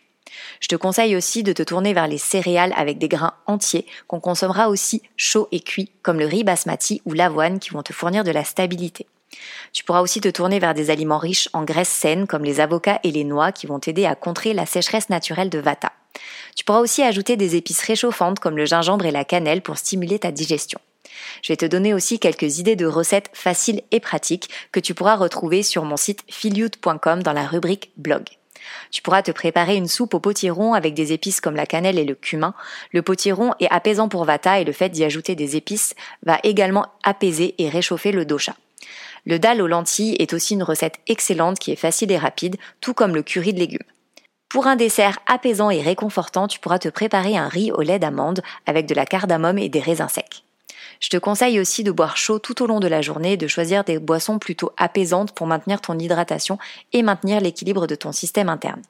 Je 0.59 0.67
te 0.67 0.75
conseille 0.75 1.15
aussi 1.15 1.43
de 1.43 1.53
te 1.53 1.63
tourner 1.63 1.93
vers 1.93 2.07
les 2.07 2.17
céréales 2.17 2.73
avec 2.75 2.97
des 2.97 3.07
grains 3.07 3.33
entiers 3.45 3.85
qu'on 4.07 4.19
consommera 4.19 4.69
aussi 4.69 5.01
chauds 5.15 5.47
et 5.51 5.59
cuits 5.59 5.91
comme 6.01 6.19
le 6.19 6.25
riz 6.25 6.43
basmati 6.43 7.01
ou 7.05 7.13
l'avoine 7.13 7.59
qui 7.59 7.71
vont 7.71 7.83
te 7.83 7.93
fournir 7.93 8.23
de 8.23 8.31
la 8.31 8.43
stabilité. 8.43 9.07
Tu 9.73 9.83
pourras 9.83 10.01
aussi 10.01 10.21
te 10.21 10.29
tourner 10.29 10.59
vers 10.59 10.73
des 10.73 10.89
aliments 10.89 11.17
riches 11.17 11.49
en 11.53 11.63
graisses 11.63 11.89
saines 11.89 12.27
comme 12.27 12.43
les 12.43 12.59
avocats 12.59 12.99
et 13.03 13.11
les 13.11 13.23
noix 13.23 13.51
qui 13.51 13.67
vont 13.67 13.79
t'aider 13.79 14.05
à 14.05 14.15
contrer 14.15 14.53
la 14.53 14.65
sécheresse 14.65 15.09
naturelle 15.09 15.49
de 15.49 15.59
Vata. 15.59 15.91
Tu 16.55 16.65
pourras 16.65 16.79
aussi 16.79 17.03
ajouter 17.03 17.37
des 17.37 17.55
épices 17.55 17.81
réchauffantes 17.81 18.39
comme 18.39 18.57
le 18.57 18.65
gingembre 18.65 19.05
et 19.05 19.11
la 19.11 19.25
cannelle 19.25 19.61
pour 19.61 19.77
stimuler 19.77 20.19
ta 20.19 20.31
digestion. 20.31 20.79
Je 21.41 21.51
vais 21.51 21.57
te 21.57 21.65
donner 21.65 21.93
aussi 21.93 22.19
quelques 22.19 22.59
idées 22.59 22.75
de 22.75 22.85
recettes 22.85 23.29
faciles 23.33 23.81
et 23.91 23.99
pratiques 23.99 24.49
que 24.71 24.79
tu 24.79 24.93
pourras 24.93 25.15
retrouver 25.15 25.63
sur 25.63 25.83
mon 25.83 25.97
site 25.97 26.21
filiute.com 26.29 27.23
dans 27.23 27.33
la 27.33 27.47
rubrique 27.47 27.91
blog. 27.97 28.23
Tu 28.91 29.01
pourras 29.01 29.21
te 29.21 29.31
préparer 29.31 29.75
une 29.75 29.87
soupe 29.87 30.13
au 30.13 30.19
potiron 30.19 30.73
avec 30.73 30.93
des 30.93 31.13
épices 31.13 31.41
comme 31.41 31.55
la 31.55 31.65
cannelle 31.65 31.99
et 31.99 32.05
le 32.05 32.15
cumin. 32.15 32.53
Le 32.91 33.01
potiron 33.01 33.53
est 33.59 33.69
apaisant 33.69 34.09
pour 34.09 34.25
Vata 34.25 34.59
et 34.59 34.65
le 34.65 34.73
fait 34.73 34.89
d'y 34.89 35.03
ajouter 35.03 35.35
des 35.35 35.55
épices 35.55 35.95
va 36.23 36.39
également 36.43 36.87
apaiser 37.03 37.55
et 37.59 37.69
réchauffer 37.69 38.11
le 38.11 38.25
dosha. 38.25 38.55
Le 39.25 39.39
dal 39.39 39.61
aux 39.61 39.67
lentilles 39.67 40.15
est 40.19 40.33
aussi 40.33 40.53
une 40.53 40.63
recette 40.63 40.99
excellente 41.07 41.59
qui 41.59 41.71
est 41.71 41.77
facile 41.77 42.11
et 42.11 42.17
rapide, 42.17 42.55
tout 42.81 42.93
comme 42.93 43.15
le 43.15 43.23
curry 43.23 43.53
de 43.53 43.59
légumes. 43.59 43.79
Pour 44.49 44.67
un 44.67 44.77
dessert 44.77 45.19
apaisant 45.25 45.69
et 45.69 45.81
réconfortant, 45.81 46.47
tu 46.47 46.59
pourras 46.59 46.79
te 46.79 46.87
préparer 46.87 47.35
un 47.35 47.49
riz 47.49 47.71
au 47.73 47.81
lait 47.81 47.99
d'amande 47.99 48.41
avec 48.65 48.85
de 48.85 48.95
la 48.95 49.05
cardamome 49.05 49.57
et 49.57 49.67
des 49.67 49.81
raisins 49.81 50.07
secs. 50.07 50.43
Je 51.01 51.09
te 51.09 51.17
conseille 51.17 51.59
aussi 51.59 51.83
de 51.83 51.91
boire 51.91 52.15
chaud 52.15 52.39
tout 52.39 52.63
au 52.63 52.65
long 52.65 52.79
de 52.79 52.87
la 52.87 53.01
journée 53.01 53.33
et 53.33 53.37
de 53.37 53.47
choisir 53.47 53.83
des 53.83 53.99
boissons 53.99 54.39
plutôt 54.39 54.71
apaisantes 54.77 55.33
pour 55.33 55.47
maintenir 55.47 55.81
ton 55.81 55.99
hydratation 55.99 56.57
et 56.93 57.03
maintenir 57.03 57.41
l'équilibre 57.41 57.87
de 57.87 57.95
ton 57.95 58.13
système 58.13 58.47
interne. 58.47 58.81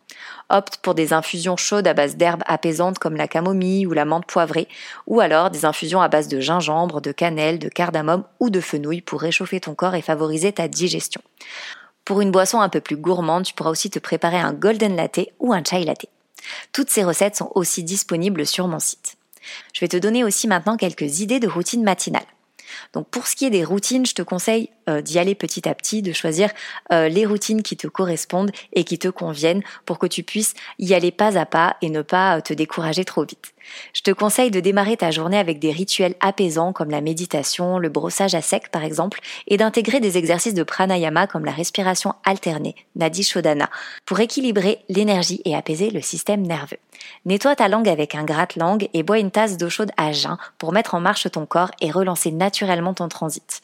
Opte 0.50 0.78
pour 0.78 0.94
des 0.94 1.12
infusions 1.12 1.58
chaudes 1.58 1.88
à 1.88 1.96
base 1.96 2.16
d'herbes 2.16 2.44
apaisantes 2.46 3.00
comme 3.00 3.16
la 3.16 3.28
camomille 3.28 3.88
ou 3.88 3.94
la 3.94 4.06
menthe 4.06 4.28
poivrée, 4.28 4.68
ou 5.08 5.20
alors 5.20 5.50
des 5.50 5.66
infusions 5.66 6.02
à 6.02 6.08
base 6.08 6.28
de 6.28 6.40
gingembre, 6.40 7.02
de 7.02 7.12
cannelle, 7.12 7.60
de 7.60 7.68
cardamome 7.68 8.24
ou 8.40 8.52
de 8.52 8.62
fenouil 8.62 9.02
pour 9.02 9.22
réchauffer 9.22 9.60
ton 9.60 9.74
corps 9.74 9.96
et 9.96 10.02
favoriser 10.02 10.54
ta 10.54 10.68
digestion. 10.68 11.22
Pour 12.08 12.22
une 12.22 12.32
boisson 12.32 12.62
un 12.62 12.70
peu 12.70 12.80
plus 12.80 12.96
gourmande, 12.96 13.44
tu 13.44 13.54
pourras 13.54 13.70
aussi 13.70 13.90
te 13.90 14.00
préparer 14.00 14.40
un 14.40 14.54
golden 14.54 14.96
latte 14.96 15.28
ou 15.40 15.52
un 15.52 15.62
chai 15.62 15.84
latte. 15.84 16.06
Toutes 16.72 16.90
ces 16.90 17.04
recettes 17.04 17.36
sont 17.36 17.52
aussi 17.54 17.84
disponibles 17.84 18.46
sur 18.46 18.70
mon 18.70 18.80
site. 18.80 19.18
Je 19.74 19.82
vais 19.82 19.90
te 19.90 19.98
donner 19.98 20.24
aussi 20.24 20.48
maintenant 20.48 20.78
quelques 20.78 21.20
idées 21.20 21.42
de 21.42 21.50
routine 21.50 21.84
matinale. 21.84 22.24
Donc 22.94 23.10
pour 23.10 23.28
ce 23.28 23.36
qui 23.36 23.44
est 23.44 23.50
des 23.50 23.66
routines, 23.66 24.06
je 24.06 24.14
te 24.14 24.22
conseille 24.22 24.70
euh, 24.88 25.02
d'y 25.02 25.20
aller 25.20 25.36
petit 25.36 25.68
à 25.68 25.76
petit, 25.76 26.02
de 26.02 26.14
choisir 26.14 26.50
euh, 26.94 27.10
les 27.10 27.26
routines 27.26 27.62
qui 27.62 27.76
te 27.76 27.88
correspondent 27.88 28.52
et 28.72 28.86
qui 28.86 28.98
te 28.98 29.10
conviennent 29.10 29.64
pour 29.84 30.00
que 30.00 30.08
tu 30.08 30.24
puisses 30.24 30.54
y 30.80 30.94
aller 30.94 31.12
pas 31.12 31.38
à 31.38 31.46
pas 31.46 31.76
et 31.82 31.90
ne 31.90 32.04
pas 32.04 32.42
te 32.42 32.54
décourager 32.54 33.04
trop 33.04 33.26
vite. 33.26 33.54
Je 33.94 34.02
te 34.02 34.12
conseille 34.12 34.52
de 34.52 34.60
démarrer 34.60 34.98
ta 34.98 35.12
journée 35.12 35.38
avec 35.38 35.60
des 35.60 35.72
rituels 35.72 36.16
apaisants 36.20 36.74
comme 36.74 36.90
la 36.90 37.02
méditation, 37.02 37.80
le 37.80 37.90
brossage 37.90 38.36
à 38.36 38.42
sec 38.42 38.70
par 38.72 38.84
exemple, 38.84 39.20
et 39.48 39.58
d'intégrer 39.58 40.00
des 40.00 40.18
exercices 40.18 40.54
de 40.54 40.64
pranayama 40.64 41.28
comme 41.28 41.46
la 41.46 41.52
respiration 41.52 42.14
alternée, 42.26 42.76
Nadi 42.96 43.24
Shodhana, 43.24 43.70
pour 44.06 44.20
équilibrer 44.20 44.80
l'énergie 44.90 45.42
et 45.46 45.56
apaiser 45.56 45.90
le 45.90 46.02
système 46.02 46.42
nerveux. 46.42 46.78
Nettoie 47.26 47.56
ta 47.56 47.68
langue 47.68 47.90
avec 47.90 48.16
un 48.16 48.24
gratte-langue 48.24 48.90
et 48.94 49.04
bois 49.04 49.20
une 49.20 49.32
tasse 49.32 49.58
d'eau 49.58 49.70
chaude 49.70 49.92
à 49.98 50.12
jeun 50.12 50.38
pour 50.58 50.72
mettre 50.72 50.96
en 50.96 51.00
marche 51.00 51.30
ton 51.32 51.46
corps 51.46 51.72
et 51.82 51.92
relancer 51.92 52.32
naturellement 52.32 52.94
ton 52.94 53.08
transit. 53.08 53.62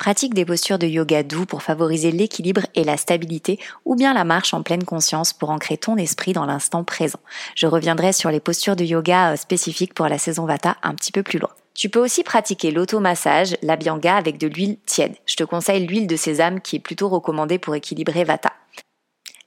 Pratique 0.00 0.32
des 0.32 0.46
postures 0.46 0.78
de 0.78 0.86
yoga 0.86 1.22
doux 1.22 1.44
pour 1.44 1.62
favoriser 1.62 2.10
l'équilibre 2.10 2.62
et 2.74 2.84
la 2.84 2.96
stabilité 2.96 3.58
ou 3.84 3.96
bien 3.96 4.14
la 4.14 4.24
marche 4.24 4.54
en 4.54 4.62
pleine 4.62 4.84
conscience 4.84 5.34
pour 5.34 5.50
ancrer 5.50 5.76
ton 5.76 5.98
esprit 5.98 6.32
dans 6.32 6.46
l'instant 6.46 6.84
présent. 6.84 7.18
Je 7.54 7.66
reviendrai 7.66 8.14
sur 8.14 8.30
les 8.30 8.40
postures 8.40 8.76
de 8.76 8.84
yoga 8.84 9.32
euh, 9.32 9.36
spécifiques 9.36 9.92
pour 9.92 10.08
la 10.08 10.16
saison 10.16 10.46
Vata 10.46 10.78
un 10.82 10.94
petit 10.94 11.12
peu 11.12 11.22
plus 11.22 11.38
loin. 11.38 11.50
Tu 11.74 11.90
peux 11.90 12.02
aussi 12.02 12.24
pratiquer 12.24 12.70
l'automassage, 12.70 13.58
la 13.60 13.76
bianga 13.76 14.16
avec 14.16 14.38
de 14.38 14.46
l'huile 14.46 14.78
tiède. 14.86 15.16
Je 15.26 15.36
te 15.36 15.44
conseille 15.44 15.86
l'huile 15.86 16.06
de 16.06 16.16
sésame 16.16 16.62
qui 16.62 16.76
est 16.76 16.80
plutôt 16.80 17.10
recommandée 17.10 17.58
pour 17.58 17.74
équilibrer 17.74 18.24
Vata. 18.24 18.54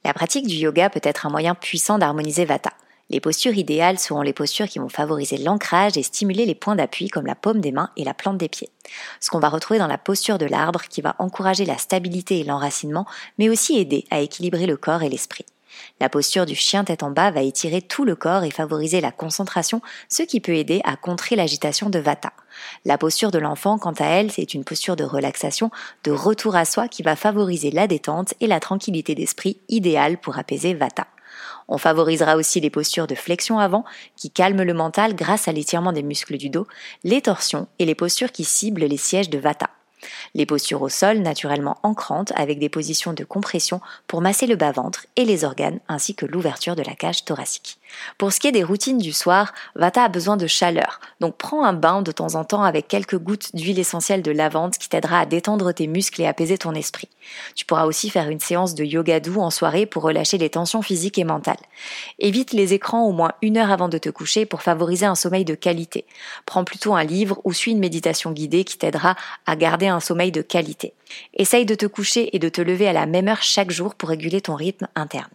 La 0.04 0.14
pratique 0.14 0.46
du 0.46 0.54
yoga 0.54 0.88
peut 0.88 1.00
être 1.02 1.26
un 1.26 1.30
moyen 1.30 1.56
puissant 1.56 1.98
d'harmoniser 1.98 2.44
Vata. 2.44 2.70
Les 3.10 3.20
postures 3.20 3.56
idéales 3.56 3.98
seront 3.98 4.22
les 4.22 4.32
postures 4.32 4.68
qui 4.68 4.78
vont 4.78 4.88
favoriser 4.88 5.36
l'ancrage 5.36 5.96
et 5.98 6.02
stimuler 6.02 6.46
les 6.46 6.54
points 6.54 6.74
d'appui 6.74 7.08
comme 7.08 7.26
la 7.26 7.34
paume 7.34 7.60
des 7.60 7.72
mains 7.72 7.90
et 7.96 8.04
la 8.04 8.14
plante 8.14 8.38
des 8.38 8.48
pieds. 8.48 8.70
Ce 9.20 9.30
qu'on 9.30 9.40
va 9.40 9.50
retrouver 9.50 9.78
dans 9.78 9.86
la 9.86 9.98
posture 9.98 10.38
de 10.38 10.46
l'arbre 10.46 10.82
qui 10.88 11.02
va 11.02 11.14
encourager 11.18 11.66
la 11.66 11.78
stabilité 11.78 12.40
et 12.40 12.44
l'enracinement, 12.44 13.06
mais 13.38 13.48
aussi 13.50 13.78
aider 13.78 14.04
à 14.10 14.20
équilibrer 14.20 14.66
le 14.66 14.78
corps 14.78 15.02
et 15.02 15.10
l'esprit. 15.10 15.44
La 16.00 16.08
posture 16.08 16.46
du 16.46 16.54
chien 16.54 16.84
tête 16.84 17.02
en 17.02 17.10
bas 17.10 17.30
va 17.30 17.42
étirer 17.42 17.82
tout 17.82 18.04
le 18.04 18.16
corps 18.16 18.44
et 18.44 18.50
favoriser 18.50 19.00
la 19.00 19.12
concentration, 19.12 19.82
ce 20.08 20.22
qui 20.22 20.40
peut 20.40 20.54
aider 20.54 20.80
à 20.84 20.96
contrer 20.96 21.36
l'agitation 21.36 21.90
de 21.90 21.98
Vata. 21.98 22.32
La 22.84 22.98
posture 22.98 23.30
de 23.30 23.38
l'enfant, 23.38 23.78
quant 23.78 23.94
à 23.98 24.04
elle, 24.04 24.30
c'est 24.30 24.54
une 24.54 24.64
posture 24.64 24.96
de 24.96 25.04
relaxation, 25.04 25.70
de 26.04 26.12
retour 26.12 26.56
à 26.56 26.64
soi 26.64 26.88
qui 26.88 27.02
va 27.02 27.16
favoriser 27.16 27.70
la 27.70 27.86
détente 27.86 28.34
et 28.40 28.46
la 28.46 28.60
tranquillité 28.60 29.14
d'esprit 29.14 29.58
idéale 29.68 30.18
pour 30.18 30.38
apaiser 30.38 30.74
Vata. 30.74 31.06
On 31.68 31.78
favorisera 31.78 32.36
aussi 32.36 32.60
les 32.60 32.70
postures 32.70 33.06
de 33.06 33.14
flexion 33.14 33.58
avant, 33.58 33.84
qui 34.16 34.30
calment 34.30 34.62
le 34.62 34.74
mental 34.74 35.14
grâce 35.14 35.48
à 35.48 35.52
l'étirement 35.52 35.92
des 35.92 36.02
muscles 36.02 36.36
du 36.36 36.50
dos, 36.50 36.66
les 37.02 37.22
torsions 37.22 37.68
et 37.78 37.84
les 37.84 37.94
postures 37.94 38.32
qui 38.32 38.44
ciblent 38.44 38.84
les 38.84 38.96
sièges 38.96 39.30
de 39.30 39.38
Vata. 39.38 39.70
Les 40.34 40.46
postures 40.46 40.82
au 40.82 40.88
sol 40.88 41.18
naturellement 41.18 41.78
ancrantes 41.82 42.32
avec 42.36 42.58
des 42.58 42.68
positions 42.68 43.12
de 43.12 43.24
compression 43.24 43.80
pour 44.06 44.20
masser 44.20 44.46
le 44.46 44.56
bas-ventre 44.56 45.06
et 45.16 45.24
les 45.24 45.44
organes 45.44 45.80
ainsi 45.88 46.14
que 46.14 46.26
l'ouverture 46.26 46.76
de 46.76 46.82
la 46.82 46.94
cage 46.94 47.24
thoracique. 47.24 47.78
Pour 48.18 48.32
ce 48.32 48.40
qui 48.40 48.48
est 48.48 48.52
des 48.52 48.64
routines 48.64 48.98
du 48.98 49.12
soir, 49.12 49.52
Vata 49.74 50.04
a 50.04 50.08
besoin 50.08 50.36
de 50.36 50.46
chaleur, 50.46 51.00
donc 51.20 51.36
prends 51.36 51.64
un 51.64 51.72
bain 51.72 52.02
de 52.02 52.12
temps 52.12 52.34
en 52.34 52.44
temps 52.44 52.62
avec 52.62 52.88
quelques 52.88 53.18
gouttes 53.18 53.54
d'huile 53.54 53.78
essentielle 53.78 54.22
de 54.22 54.30
lavande 54.30 54.76
qui 54.76 54.88
t'aidera 54.88 55.20
à 55.20 55.26
détendre 55.26 55.72
tes 55.72 55.86
muscles 55.86 56.22
et 56.22 56.26
apaiser 56.26 56.58
ton 56.58 56.74
esprit. 56.74 57.08
Tu 57.54 57.64
pourras 57.64 57.86
aussi 57.86 58.10
faire 58.10 58.28
une 58.28 58.40
séance 58.40 58.74
de 58.74 58.84
yoga 58.84 59.20
doux 59.20 59.40
en 59.40 59.50
soirée 59.50 59.86
pour 59.86 60.02
relâcher 60.02 60.38
les 60.38 60.50
tensions 60.50 60.82
physiques 60.82 61.18
et 61.18 61.24
mentales. 61.24 61.56
Évite 62.18 62.52
les 62.52 62.74
écrans 62.74 63.04
au 63.04 63.12
moins 63.12 63.32
une 63.42 63.56
heure 63.56 63.70
avant 63.70 63.88
de 63.88 63.98
te 63.98 64.08
coucher 64.08 64.46
pour 64.46 64.62
favoriser 64.62 65.06
un 65.06 65.14
sommeil 65.14 65.44
de 65.44 65.54
qualité. 65.54 66.04
Prends 66.46 66.64
plutôt 66.64 66.94
un 66.94 67.04
livre 67.04 67.40
ou 67.44 67.52
suis 67.52 67.72
une 67.72 67.78
méditation 67.78 68.32
guidée 68.32 68.64
qui 68.64 68.78
t'aidera 68.78 69.16
à 69.46 69.56
garder 69.56 69.88
un 69.88 70.00
sommeil 70.00 70.32
de 70.32 70.42
qualité. 70.42 70.94
Essaye 71.34 71.66
de 71.66 71.74
te 71.74 71.86
coucher 71.86 72.34
et 72.34 72.38
de 72.38 72.48
te 72.48 72.60
lever 72.60 72.88
à 72.88 72.92
la 72.92 73.06
même 73.06 73.28
heure 73.28 73.42
chaque 73.42 73.70
jour 73.70 73.94
pour 73.94 74.08
réguler 74.08 74.40
ton 74.40 74.54
rythme 74.54 74.88
interne. 74.94 75.30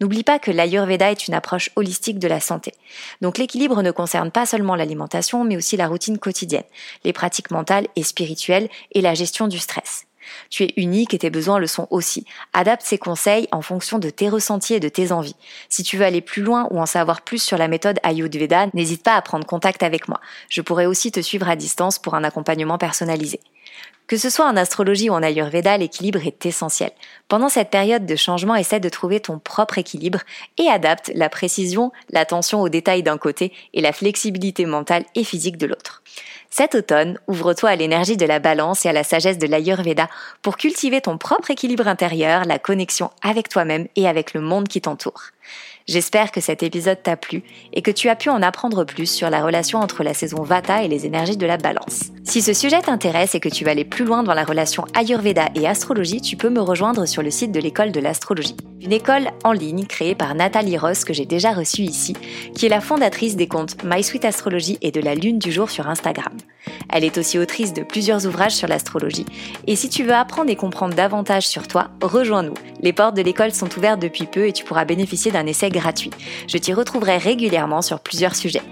N'oublie 0.00 0.24
pas 0.24 0.38
que 0.38 0.50
l'Ayurveda 0.50 1.10
est 1.10 1.28
une 1.28 1.34
approche 1.34 1.70
holistique 1.76 2.18
de 2.18 2.28
la 2.28 2.40
santé. 2.40 2.72
Donc 3.20 3.38
l'équilibre 3.38 3.82
ne 3.82 3.90
concerne 3.90 4.30
pas 4.30 4.46
seulement 4.46 4.76
l'alimentation, 4.76 5.44
mais 5.44 5.56
aussi 5.56 5.76
la 5.76 5.88
routine 5.88 6.18
quotidienne, 6.18 6.64
les 7.04 7.12
pratiques 7.12 7.50
mentales 7.50 7.88
et 7.96 8.02
spirituelles 8.02 8.68
et 8.92 9.00
la 9.00 9.14
gestion 9.14 9.48
du 9.48 9.58
stress. 9.58 10.06
Tu 10.50 10.64
es 10.64 10.72
unique 10.76 11.14
et 11.14 11.18
tes 11.18 11.30
besoins 11.30 11.58
le 11.58 11.66
sont 11.66 11.86
aussi. 11.90 12.24
Adapte 12.52 12.82
ces 12.84 12.98
conseils 12.98 13.48
en 13.52 13.62
fonction 13.62 13.98
de 13.98 14.10
tes 14.10 14.28
ressentis 14.28 14.74
et 14.74 14.80
de 14.80 14.88
tes 14.88 15.12
envies. 15.12 15.36
Si 15.68 15.82
tu 15.82 15.96
veux 15.96 16.04
aller 16.04 16.20
plus 16.20 16.42
loin 16.42 16.68
ou 16.70 16.80
en 16.80 16.86
savoir 16.86 17.22
plus 17.22 17.42
sur 17.42 17.58
la 17.58 17.68
méthode 17.68 17.98
Ayurveda, 18.02 18.66
n'hésite 18.74 19.02
pas 19.02 19.16
à 19.16 19.22
prendre 19.22 19.46
contact 19.46 19.82
avec 19.82 20.08
moi. 20.08 20.20
Je 20.48 20.60
pourrais 20.60 20.86
aussi 20.86 21.12
te 21.12 21.20
suivre 21.20 21.48
à 21.48 21.56
distance 21.56 21.98
pour 21.98 22.14
un 22.14 22.24
accompagnement 22.24 22.78
personnalisé. 22.78 23.40
Que 24.06 24.18
ce 24.18 24.28
soit 24.28 24.46
en 24.46 24.56
astrologie 24.56 25.08
ou 25.08 25.14
en 25.14 25.22
Ayurveda, 25.22 25.78
l'équilibre 25.78 26.26
est 26.26 26.44
essentiel. 26.44 26.90
Pendant 27.28 27.48
cette 27.48 27.70
période 27.70 28.04
de 28.04 28.16
changement, 28.16 28.54
essaie 28.54 28.80
de 28.80 28.90
trouver 28.90 29.20
ton 29.20 29.38
propre 29.38 29.78
équilibre 29.78 30.18
et 30.58 30.68
adapte 30.68 31.10
la 31.14 31.30
précision, 31.30 31.92
l'attention 32.10 32.60
aux 32.60 32.68
détails 32.68 33.02
d'un 33.02 33.16
côté 33.16 33.54
et 33.72 33.80
la 33.80 33.92
flexibilité 33.92 34.66
mentale 34.66 35.04
et 35.14 35.24
physique 35.24 35.56
de 35.56 35.66
l'autre. 35.66 36.02
Cet 36.50 36.74
automne, 36.74 37.18
ouvre-toi 37.26 37.70
à 37.70 37.76
l'énergie 37.76 38.18
de 38.18 38.26
la 38.26 38.38
balance 38.38 38.84
et 38.84 38.90
à 38.90 38.92
la 38.92 39.04
sagesse 39.04 39.38
de 39.38 39.46
l'Ayurveda 39.46 40.10
pour 40.42 40.58
cultiver 40.58 41.00
ton 41.00 41.16
propre 41.16 41.50
équilibre 41.50 41.88
intérieur, 41.88 42.44
la 42.44 42.58
connexion 42.58 43.10
avec 43.22 43.48
toi-même 43.48 43.88
et 43.96 44.06
avec 44.06 44.34
le 44.34 44.42
monde 44.42 44.68
qui 44.68 44.82
t'entoure. 44.82 45.22
J'espère 45.88 46.30
que 46.30 46.40
cet 46.40 46.62
épisode 46.62 47.02
t'a 47.02 47.16
plu 47.16 47.42
et 47.72 47.82
que 47.82 47.90
tu 47.90 48.08
as 48.08 48.16
pu 48.16 48.28
en 48.28 48.42
apprendre 48.42 48.84
plus 48.84 49.10
sur 49.10 49.30
la 49.30 49.44
relation 49.44 49.80
entre 49.80 50.02
la 50.02 50.14
saison 50.14 50.42
Vata 50.42 50.84
et 50.84 50.88
les 50.88 51.06
énergies 51.06 51.36
de 51.36 51.46
la 51.46 51.56
balance. 51.56 52.12
Si 52.24 52.40
ce 52.40 52.52
sujet 52.52 52.80
t'intéresse 52.80 53.34
et 53.34 53.40
que 53.40 53.48
tu 53.48 53.64
veux 53.64 53.70
aller 53.70 53.84
plus 53.84 54.04
loin 54.04 54.22
dans 54.22 54.34
la 54.34 54.44
relation 54.44 54.84
Ayurveda 54.94 55.48
et 55.54 55.66
astrologie, 55.66 56.20
tu 56.20 56.36
peux 56.36 56.50
me 56.50 56.60
rejoindre 56.60 57.06
sur 57.06 57.22
le 57.22 57.30
site 57.30 57.52
de 57.52 57.60
l'école 57.60 57.90
de 57.92 58.00
l'astrologie. 58.00 58.56
Une 58.80 58.92
école 58.92 59.28
en 59.44 59.52
ligne 59.52 59.86
créée 59.86 60.14
par 60.14 60.34
Nathalie 60.34 60.78
Ross 60.78 61.04
que 61.04 61.12
j'ai 61.12 61.26
déjà 61.26 61.52
reçue 61.52 61.82
ici, 61.82 62.14
qui 62.54 62.66
est 62.66 62.70
la 62.70 62.80
fondatrice 62.80 63.36
des 63.36 63.48
comptes 63.48 63.76
My 63.84 64.02
Sweet 64.02 64.24
Astrologie 64.24 64.78
et 64.82 64.92
de 64.92 65.00
la 65.00 65.14
Lune 65.14 65.38
du 65.38 65.50
jour 65.50 65.70
sur 65.70 65.88
Instagram. 65.88 66.36
Elle 66.88 67.04
est 67.04 67.18
aussi 67.18 67.38
autrice 67.38 67.72
de 67.72 67.82
plusieurs 67.82 68.26
ouvrages 68.26 68.54
sur 68.54 68.68
l'astrologie. 68.68 69.26
Et 69.66 69.76
si 69.76 69.88
tu 69.88 70.04
veux 70.04 70.14
apprendre 70.14 70.50
et 70.50 70.56
comprendre 70.56 70.94
davantage 70.94 71.46
sur 71.46 71.66
toi, 71.68 71.88
rejoins-nous. 72.02 72.54
Les 72.80 72.92
portes 72.92 73.16
de 73.16 73.22
l'école 73.22 73.52
sont 73.52 73.68
ouvertes 73.76 74.00
depuis 74.00 74.26
peu 74.26 74.46
et 74.46 74.52
tu 74.52 74.64
pourras 74.64 74.84
bénéficier 74.84 75.30
d'un 75.30 75.46
essai 75.46 75.70
gratuit. 75.70 76.10
Je 76.48 76.58
t'y 76.58 76.72
retrouverai 76.72 77.16
régulièrement 77.16 77.82
sur 77.82 78.00
plusieurs 78.00 78.34
sujets. 78.34 78.62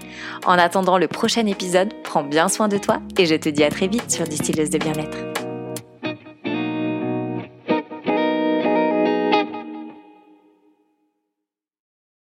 En 0.45 0.57
attendant 0.57 0.97
le 0.97 1.07
prochain 1.07 1.45
épisode, 1.45 1.93
prends 2.03 2.23
bien 2.23 2.49
soin 2.49 2.67
de 2.67 2.77
toi 2.77 2.99
et 3.17 3.25
je 3.25 3.35
te 3.35 3.49
dis 3.49 3.63
à 3.63 3.69
très 3.69 3.87
vite 3.87 4.11
sur 4.11 4.25
Distilleuse 4.25 4.69
de 4.69 4.77
bien-être. 4.77 5.30